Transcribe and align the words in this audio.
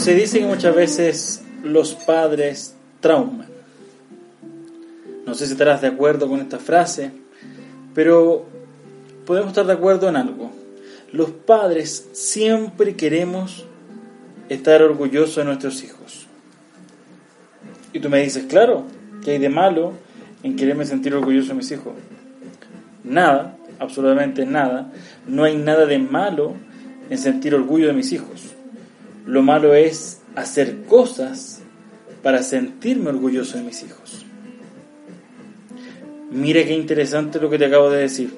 Se 0.00 0.14
dice 0.14 0.38
que 0.38 0.46
muchas 0.46 0.74
veces 0.74 1.42
los 1.62 1.94
padres 1.94 2.74
trauman. 3.00 3.48
No 5.26 5.34
sé 5.34 5.44
si 5.44 5.52
estarás 5.52 5.82
de 5.82 5.88
acuerdo 5.88 6.26
con 6.26 6.40
esta 6.40 6.58
frase, 6.58 7.10
pero 7.94 8.46
podemos 9.26 9.50
estar 9.50 9.66
de 9.66 9.74
acuerdo 9.74 10.08
en 10.08 10.16
algo. 10.16 10.52
Los 11.12 11.28
padres 11.32 12.08
siempre 12.12 12.96
queremos 12.96 13.66
estar 14.48 14.82
orgullosos 14.82 15.36
de 15.36 15.44
nuestros 15.44 15.84
hijos. 15.84 16.26
Y 17.92 18.00
tú 18.00 18.08
me 18.08 18.22
dices, 18.22 18.46
claro, 18.46 18.84
¿qué 19.22 19.32
hay 19.32 19.38
de 19.38 19.50
malo 19.50 19.92
en 20.42 20.56
quererme 20.56 20.86
sentir 20.86 21.14
orgulloso 21.14 21.48
de 21.48 21.56
mis 21.56 21.70
hijos? 21.72 21.92
Nada, 23.04 23.54
absolutamente 23.78 24.46
nada. 24.46 24.90
No 25.28 25.44
hay 25.44 25.58
nada 25.58 25.84
de 25.84 25.98
malo 25.98 26.54
en 27.10 27.18
sentir 27.18 27.54
orgullo 27.54 27.88
de 27.88 27.92
mis 27.92 28.12
hijos. 28.12 28.54
Lo 29.30 29.42
malo 29.42 29.74
es 29.74 30.22
hacer 30.34 30.82
cosas 30.86 31.60
para 32.20 32.42
sentirme 32.42 33.10
orgulloso 33.10 33.58
de 33.58 33.62
mis 33.62 33.80
hijos. 33.84 34.26
Mira 36.32 36.64
qué 36.64 36.74
interesante 36.74 37.38
lo 37.38 37.48
que 37.48 37.56
te 37.56 37.66
acabo 37.66 37.90
de 37.90 38.00
decir. 38.00 38.34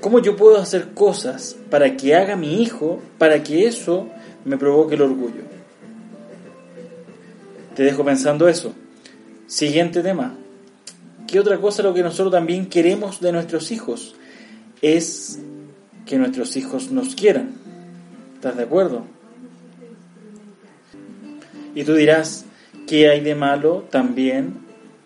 ¿Cómo 0.00 0.18
yo 0.18 0.34
puedo 0.34 0.58
hacer 0.58 0.94
cosas 0.94 1.56
para 1.70 1.96
que 1.96 2.16
haga 2.16 2.34
mi 2.34 2.60
hijo, 2.60 3.00
para 3.18 3.44
que 3.44 3.68
eso 3.68 4.08
me 4.44 4.58
provoque 4.58 4.96
el 4.96 5.02
orgullo? 5.02 5.42
Te 7.76 7.84
dejo 7.84 8.04
pensando 8.04 8.48
eso. 8.48 8.74
Siguiente 9.46 10.02
tema. 10.02 10.34
¿Qué 11.28 11.38
otra 11.38 11.58
cosa 11.58 11.84
lo 11.84 11.94
que 11.94 12.02
nosotros 12.02 12.32
también 12.32 12.66
queremos 12.66 13.20
de 13.20 13.30
nuestros 13.30 13.70
hijos? 13.70 14.16
Es 14.80 15.38
que 16.04 16.18
nuestros 16.18 16.56
hijos 16.56 16.90
nos 16.90 17.14
quieran. 17.14 17.52
¿Estás 18.34 18.56
de 18.56 18.64
acuerdo? 18.64 19.21
Y 21.74 21.84
tú 21.84 21.94
dirás, 21.94 22.44
¿qué 22.86 23.08
hay 23.08 23.20
de 23.20 23.34
malo 23.34 23.84
también 23.90 24.54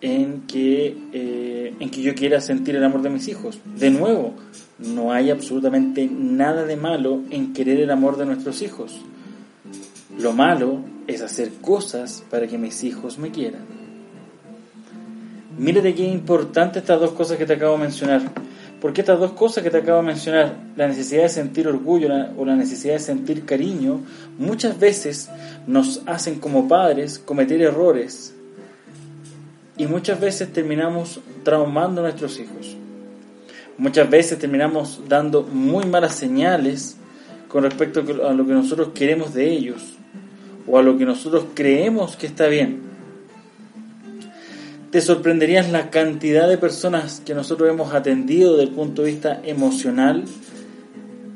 en 0.00 0.42
que, 0.42 0.96
eh, 1.12 1.74
en 1.78 1.90
que 1.90 2.02
yo 2.02 2.14
quiera 2.14 2.40
sentir 2.40 2.76
el 2.76 2.84
amor 2.84 3.02
de 3.02 3.10
mis 3.10 3.28
hijos? 3.28 3.60
De 3.78 3.90
nuevo, 3.90 4.34
no 4.78 5.12
hay 5.12 5.30
absolutamente 5.30 6.08
nada 6.10 6.64
de 6.64 6.76
malo 6.76 7.20
en 7.30 7.52
querer 7.52 7.80
el 7.80 7.90
amor 7.90 8.16
de 8.16 8.26
nuestros 8.26 8.62
hijos. 8.62 9.00
Lo 10.18 10.32
malo 10.32 10.80
es 11.06 11.20
hacer 11.20 11.50
cosas 11.60 12.24
para 12.30 12.46
que 12.46 12.58
mis 12.58 12.82
hijos 12.84 13.18
me 13.18 13.30
quieran. 13.30 13.62
Mírate 15.58 15.94
qué 15.94 16.04
importante 16.04 16.80
estas 16.80 17.00
dos 17.00 17.12
cosas 17.12 17.36
que 17.36 17.46
te 17.46 17.52
acabo 17.52 17.74
de 17.74 17.82
mencionar. 17.82 18.22
Porque 18.84 19.00
estas 19.00 19.18
dos 19.18 19.32
cosas 19.32 19.64
que 19.64 19.70
te 19.70 19.78
acabo 19.78 20.02
de 20.02 20.08
mencionar, 20.08 20.58
la 20.76 20.86
necesidad 20.86 21.22
de 21.22 21.30
sentir 21.30 21.66
orgullo 21.66 22.10
o 22.36 22.44
la 22.44 22.54
necesidad 22.54 22.92
de 22.92 22.98
sentir 22.98 23.46
cariño, 23.46 24.02
muchas 24.36 24.78
veces 24.78 25.30
nos 25.66 26.02
hacen 26.04 26.38
como 26.38 26.68
padres 26.68 27.18
cometer 27.18 27.62
errores 27.62 28.34
y 29.78 29.86
muchas 29.86 30.20
veces 30.20 30.52
terminamos 30.52 31.20
traumando 31.44 32.02
a 32.02 32.04
nuestros 32.04 32.38
hijos. 32.38 32.76
Muchas 33.78 34.10
veces 34.10 34.38
terminamos 34.38 35.00
dando 35.08 35.44
muy 35.44 35.86
malas 35.86 36.14
señales 36.14 36.98
con 37.48 37.62
respecto 37.62 38.00
a 38.00 38.34
lo 38.34 38.46
que 38.46 38.52
nosotros 38.52 38.90
queremos 38.94 39.32
de 39.32 39.50
ellos 39.50 39.94
o 40.68 40.76
a 40.76 40.82
lo 40.82 40.98
que 40.98 41.06
nosotros 41.06 41.46
creemos 41.54 42.16
que 42.16 42.26
está 42.26 42.48
bien 42.48 42.93
te 44.94 45.00
sorprenderías 45.00 45.72
la 45.72 45.90
cantidad 45.90 46.48
de 46.48 46.56
personas 46.56 47.20
que 47.26 47.34
nosotros 47.34 47.68
hemos 47.68 47.92
atendido 47.92 48.52
desde 48.52 48.70
el 48.70 48.76
punto 48.76 49.02
de 49.02 49.10
vista 49.10 49.40
emocional 49.42 50.22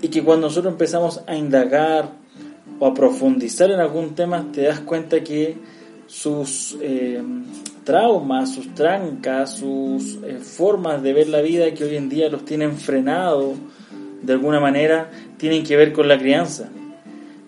y 0.00 0.08
que 0.08 0.24
cuando 0.24 0.46
nosotros 0.46 0.72
empezamos 0.72 1.22
a 1.26 1.36
indagar 1.36 2.12
o 2.78 2.86
a 2.86 2.94
profundizar 2.94 3.70
en 3.70 3.80
algún 3.80 4.14
tema 4.14 4.46
te 4.54 4.62
das 4.62 4.80
cuenta 4.80 5.22
que 5.22 5.58
sus 6.06 6.78
eh, 6.80 7.22
traumas, 7.84 8.54
sus 8.54 8.74
trancas, 8.74 9.58
sus 9.58 10.20
eh, 10.24 10.38
formas 10.38 11.02
de 11.02 11.12
ver 11.12 11.28
la 11.28 11.42
vida 11.42 11.74
que 11.74 11.84
hoy 11.84 11.96
en 11.96 12.08
día 12.08 12.30
los 12.30 12.46
tienen 12.46 12.78
frenado 12.78 13.52
de 14.22 14.32
alguna 14.32 14.60
manera 14.60 15.10
tienen 15.36 15.62
que 15.62 15.76
ver 15.76 15.92
con 15.92 16.08
la 16.08 16.18
crianza, 16.18 16.70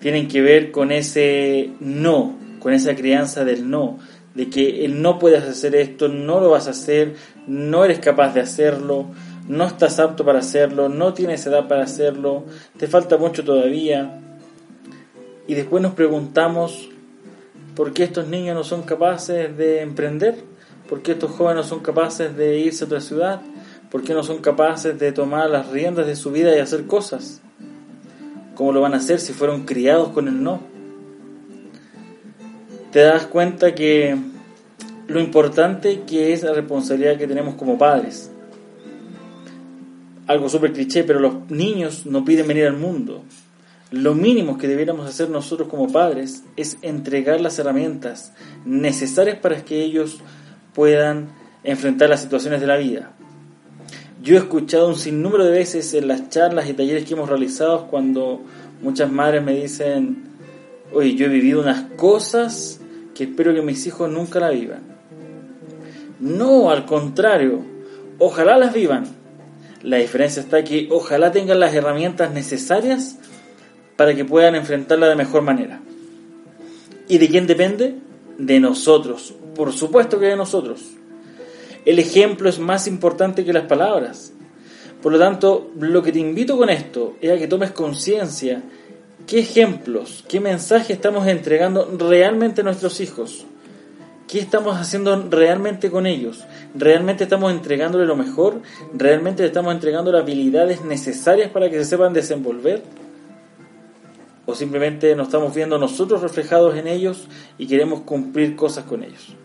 tienen 0.00 0.26
que 0.26 0.42
ver 0.42 0.72
con 0.72 0.90
ese 0.90 1.70
no, 1.78 2.34
con 2.58 2.72
esa 2.72 2.96
crianza 2.96 3.44
del 3.44 3.70
no, 3.70 4.00
de 4.34 4.48
que 4.48 4.88
no 4.88 5.18
puedes 5.18 5.44
hacer 5.44 5.74
esto, 5.74 6.08
no 6.08 6.40
lo 6.40 6.50
vas 6.50 6.66
a 6.66 6.70
hacer, 6.70 7.14
no 7.46 7.84
eres 7.84 7.98
capaz 7.98 8.34
de 8.34 8.40
hacerlo, 8.40 9.06
no 9.48 9.66
estás 9.66 9.98
apto 9.98 10.24
para 10.24 10.38
hacerlo, 10.38 10.88
no 10.88 11.12
tienes 11.12 11.46
edad 11.46 11.68
para 11.68 11.82
hacerlo, 11.82 12.44
te 12.76 12.86
falta 12.86 13.18
mucho 13.18 13.44
todavía. 13.44 14.20
Y 15.46 15.54
después 15.54 15.82
nos 15.82 15.94
preguntamos 15.94 16.88
por 17.74 17.92
qué 17.92 18.04
estos 18.04 18.28
niños 18.28 18.54
no 18.54 18.64
son 18.64 18.82
capaces 18.82 19.56
de 19.56 19.82
emprender, 19.82 20.36
por 20.88 21.02
qué 21.02 21.12
estos 21.12 21.32
jóvenes 21.32 21.64
no 21.64 21.68
son 21.68 21.80
capaces 21.80 22.36
de 22.36 22.58
irse 22.58 22.84
a 22.84 22.86
otra 22.86 23.00
ciudad, 23.00 23.40
por 23.90 24.02
qué 24.02 24.14
no 24.14 24.22
son 24.22 24.38
capaces 24.38 24.98
de 24.98 25.12
tomar 25.12 25.50
las 25.50 25.68
riendas 25.68 26.06
de 26.06 26.16
su 26.16 26.30
vida 26.30 26.56
y 26.56 26.60
hacer 26.60 26.86
cosas. 26.86 27.42
¿Cómo 28.54 28.72
lo 28.72 28.80
van 28.80 28.94
a 28.94 28.98
hacer 28.98 29.18
si 29.18 29.32
fueron 29.32 29.64
criados 29.64 30.10
con 30.10 30.28
el 30.28 30.42
no? 30.42 30.71
Te 32.92 33.00
das 33.00 33.26
cuenta 33.26 33.74
que 33.74 34.16
lo 35.08 35.18
importante 35.18 36.02
que 36.06 36.34
es 36.34 36.42
la 36.42 36.52
responsabilidad 36.52 37.16
que 37.16 37.26
tenemos 37.26 37.54
como 37.54 37.78
padres. 37.78 38.30
Algo 40.26 40.48
súper 40.50 40.72
cliché, 40.72 41.02
pero 41.02 41.18
los 41.18 41.50
niños 41.50 42.04
no 42.04 42.24
piden 42.24 42.46
venir 42.46 42.66
al 42.66 42.76
mundo. 42.76 43.22
Lo 43.90 44.14
mínimo 44.14 44.58
que 44.58 44.68
debiéramos 44.68 45.08
hacer 45.08 45.30
nosotros 45.30 45.68
como 45.68 45.90
padres 45.90 46.44
es 46.56 46.76
entregar 46.82 47.40
las 47.40 47.58
herramientas 47.58 48.34
necesarias 48.66 49.38
para 49.38 49.64
que 49.64 49.82
ellos 49.82 50.18
puedan 50.74 51.28
enfrentar 51.64 52.10
las 52.10 52.20
situaciones 52.20 52.60
de 52.60 52.66
la 52.66 52.76
vida. 52.76 53.12
Yo 54.22 54.34
he 54.36 54.38
escuchado 54.38 54.88
un 54.88 54.96
sinnúmero 54.96 55.44
de 55.44 55.50
veces 55.50 55.94
en 55.94 56.08
las 56.08 56.28
charlas 56.28 56.68
y 56.68 56.74
talleres 56.74 57.04
que 57.04 57.14
hemos 57.14 57.28
realizado 57.28 57.88
cuando 57.88 58.42
muchas 58.82 59.10
madres 59.10 59.42
me 59.42 59.54
dicen, 59.54 60.24
oye, 60.92 61.14
yo 61.14 61.26
he 61.26 61.28
vivido 61.28 61.60
unas 61.60 61.82
cosas 61.96 62.80
que 63.14 63.24
espero 63.24 63.54
que 63.54 63.62
mis 63.62 63.86
hijos 63.86 64.10
nunca 64.10 64.40
la 64.40 64.50
vivan. 64.50 64.82
No, 66.20 66.70
al 66.70 66.86
contrario, 66.86 67.64
ojalá 68.18 68.56
las 68.56 68.72
vivan. 68.72 69.04
La 69.82 69.96
diferencia 69.96 70.40
está 70.40 70.62
que 70.62 70.88
ojalá 70.90 71.32
tengan 71.32 71.58
las 71.58 71.74
herramientas 71.74 72.32
necesarias 72.32 73.18
para 73.96 74.14
que 74.14 74.24
puedan 74.24 74.54
enfrentarla 74.54 75.08
de 75.08 75.16
mejor 75.16 75.42
manera. 75.42 75.80
¿Y 77.08 77.18
de 77.18 77.28
quién 77.28 77.46
depende? 77.46 77.96
De 78.38 78.60
nosotros, 78.60 79.34
por 79.54 79.72
supuesto 79.72 80.18
que 80.18 80.26
de 80.26 80.36
nosotros. 80.36 80.92
El 81.84 81.98
ejemplo 81.98 82.48
es 82.48 82.58
más 82.58 82.86
importante 82.86 83.44
que 83.44 83.52
las 83.52 83.64
palabras. 83.64 84.32
Por 85.02 85.12
lo 85.12 85.18
tanto, 85.18 85.72
lo 85.78 86.02
que 86.02 86.12
te 86.12 86.20
invito 86.20 86.56
con 86.56 86.70
esto 86.70 87.16
es 87.20 87.32
a 87.32 87.36
que 87.36 87.48
tomes 87.48 87.72
conciencia 87.72 88.62
¿Qué 89.26 89.38
ejemplos, 89.38 90.24
qué 90.28 90.40
mensaje 90.40 90.92
estamos 90.92 91.26
entregando 91.26 91.88
realmente 91.98 92.60
a 92.60 92.64
nuestros 92.64 93.00
hijos? 93.00 93.46
¿Qué 94.26 94.40
estamos 94.40 94.76
haciendo 94.76 95.28
realmente 95.30 95.90
con 95.90 96.06
ellos? 96.06 96.44
¿Realmente 96.74 97.24
estamos 97.24 97.52
entregándole 97.52 98.06
lo 98.06 98.16
mejor? 98.16 98.62
¿Realmente 98.94 99.42
le 99.42 99.48
estamos 99.48 99.74
entregando 99.74 100.10
las 100.10 100.22
habilidades 100.22 100.84
necesarias 100.84 101.50
para 101.50 101.70
que 101.70 101.76
se 101.78 101.84
sepan 101.84 102.12
desenvolver? 102.12 102.82
¿O 104.44 104.54
simplemente 104.54 105.14
nos 105.14 105.28
estamos 105.28 105.54
viendo 105.54 105.78
nosotros 105.78 106.20
reflejados 106.20 106.76
en 106.76 106.88
ellos 106.88 107.28
y 107.58 107.66
queremos 107.66 108.00
cumplir 108.00 108.56
cosas 108.56 108.84
con 108.84 109.04
ellos? 109.04 109.36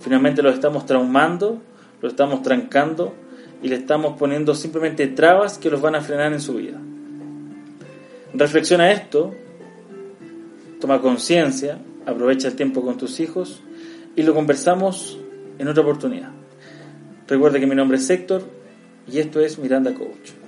Finalmente 0.00 0.42
los 0.42 0.54
estamos 0.54 0.86
traumando, 0.86 1.60
los 2.00 2.12
estamos 2.12 2.42
trancando 2.42 3.14
y 3.62 3.68
le 3.68 3.76
estamos 3.76 4.18
poniendo 4.18 4.54
simplemente 4.54 5.08
trabas 5.08 5.58
que 5.58 5.70
los 5.70 5.80
van 5.80 5.94
a 5.94 6.00
frenar 6.00 6.32
en 6.32 6.40
su 6.40 6.54
vida. 6.54 6.80
Reflexiona 8.36 8.90
esto, 8.90 9.32
toma 10.80 11.00
conciencia, 11.00 11.78
aprovecha 12.04 12.48
el 12.48 12.56
tiempo 12.56 12.82
con 12.82 12.98
tus 12.98 13.20
hijos 13.20 13.62
y 14.16 14.24
lo 14.24 14.34
conversamos 14.34 15.16
en 15.58 15.68
otra 15.68 15.84
oportunidad. 15.84 16.30
Recuerda 17.28 17.60
que 17.60 17.66
mi 17.68 17.76
nombre 17.76 17.98
es 17.98 18.10
Héctor 18.10 18.42
y 19.10 19.18
esto 19.18 19.40
es 19.40 19.56
Miranda 19.58 19.94
Coach. 19.94 20.43